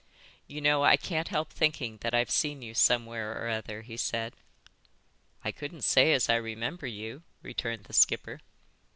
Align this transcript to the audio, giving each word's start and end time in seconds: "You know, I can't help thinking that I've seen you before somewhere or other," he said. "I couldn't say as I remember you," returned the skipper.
"You 0.47 0.61
know, 0.61 0.83
I 0.83 0.97
can't 0.97 1.27
help 1.27 1.51
thinking 1.51 1.97
that 1.97 2.15
I've 2.15 2.31
seen 2.31 2.63
you 2.63 2.71
before 2.71 2.81
somewhere 2.81 3.39
or 3.45 3.49
other," 3.49 3.83
he 3.83 3.97
said. 3.97 4.33
"I 5.43 5.51
couldn't 5.51 5.83
say 5.83 6.11
as 6.13 6.27
I 6.27 6.37
remember 6.37 6.87
you," 6.87 7.21
returned 7.43 7.83
the 7.83 7.93
skipper. 7.93 8.39